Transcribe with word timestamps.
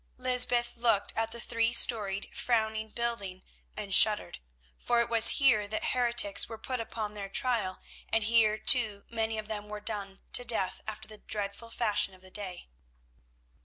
Lysbeth 0.17 0.77
looked 0.77 1.15
at 1.15 1.29
the 1.31 1.39
three 1.39 1.73
storied 1.73 2.31
frowning 2.33 2.89
building 2.89 3.43
and 3.77 3.93
shuddered, 3.93 4.39
for 4.75 4.99
it 4.99 5.09
was 5.09 5.37
here 5.37 5.67
that 5.67 5.91
heretics 5.93 6.49
were 6.49 6.57
put 6.57 6.79
upon 6.79 7.13
their 7.13 7.29
trial, 7.29 7.79
and 8.09 8.23
here, 8.23 8.57
too, 8.57 9.03
many 9.11 9.37
of 9.37 9.47
them 9.47 9.69
were 9.69 9.79
done 9.79 10.19
to 10.33 10.43
death 10.43 10.81
after 10.87 11.07
the 11.07 11.19
dreadful 11.19 11.69
fashion 11.69 12.15
of 12.15 12.23
the 12.23 12.31
day. 12.31 12.67